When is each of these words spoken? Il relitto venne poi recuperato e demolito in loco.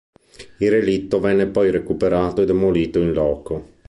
Il 0.57 0.71
relitto 0.71 1.19
venne 1.19 1.45
poi 1.45 1.69
recuperato 1.69 2.41
e 2.41 2.45
demolito 2.47 2.97
in 2.97 3.13
loco. 3.13 3.69